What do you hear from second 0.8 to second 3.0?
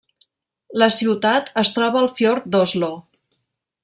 La ciutat es troba al fiord d'Oslo.